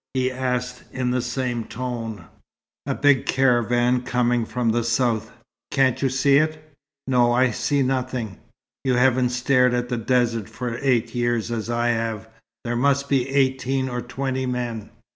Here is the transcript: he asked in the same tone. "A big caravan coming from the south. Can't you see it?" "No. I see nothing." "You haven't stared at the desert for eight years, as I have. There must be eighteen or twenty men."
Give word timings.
he 0.15 0.31
asked 0.31 0.81
in 0.91 1.11
the 1.11 1.21
same 1.21 1.63
tone. 1.63 2.25
"A 2.87 2.95
big 2.95 3.27
caravan 3.27 4.01
coming 4.01 4.45
from 4.47 4.69
the 4.69 4.83
south. 4.83 5.31
Can't 5.69 6.01
you 6.01 6.09
see 6.09 6.37
it?" 6.37 6.73
"No. 7.05 7.33
I 7.33 7.51
see 7.51 7.83
nothing." 7.83 8.39
"You 8.83 8.95
haven't 8.95 9.29
stared 9.29 9.75
at 9.75 9.89
the 9.89 9.97
desert 9.97 10.49
for 10.49 10.79
eight 10.81 11.13
years, 11.13 11.51
as 11.51 11.69
I 11.69 11.89
have. 11.89 12.27
There 12.63 12.75
must 12.75 13.09
be 13.09 13.29
eighteen 13.29 13.89
or 13.89 14.01
twenty 14.01 14.47
men." 14.47 14.89